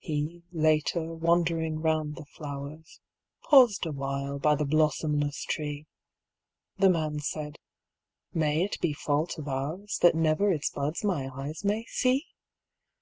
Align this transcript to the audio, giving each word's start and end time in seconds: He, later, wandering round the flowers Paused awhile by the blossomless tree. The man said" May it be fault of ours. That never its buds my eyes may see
He, 0.00 0.42
later, 0.52 1.14
wandering 1.14 1.80
round 1.80 2.16
the 2.16 2.26
flowers 2.26 3.00
Paused 3.44 3.86
awhile 3.86 4.38
by 4.38 4.54
the 4.54 4.66
blossomless 4.66 5.44
tree. 5.46 5.86
The 6.76 6.90
man 6.90 7.20
said" 7.20 7.56
May 8.44 8.64
it 8.64 8.78
be 8.82 8.92
fault 8.92 9.38
of 9.38 9.48
ours. 9.48 9.96
That 10.02 10.14
never 10.14 10.52
its 10.52 10.68
buds 10.68 11.02
my 11.02 11.30
eyes 11.34 11.64
may 11.64 11.86
see 11.88 12.26